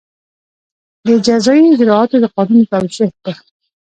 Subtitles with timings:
[1.05, 3.31] د جزایي اجراآتو د قانون د توشېح په